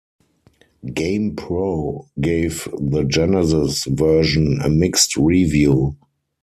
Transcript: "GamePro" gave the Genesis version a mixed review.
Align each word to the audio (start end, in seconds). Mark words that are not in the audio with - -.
"GamePro" 0.83 2.07
gave 2.19 2.67
the 2.79 3.03
Genesis 3.03 3.85
version 3.85 4.57
a 4.63 4.67
mixed 4.67 5.15
review. 5.15 5.95